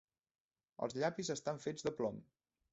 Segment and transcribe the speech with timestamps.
[0.87, 2.21] Els llapis estan fets de plom.